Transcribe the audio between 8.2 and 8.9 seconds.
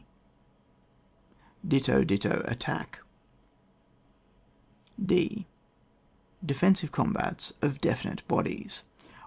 Bodies.